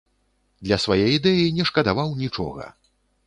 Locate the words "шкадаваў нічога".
1.71-2.65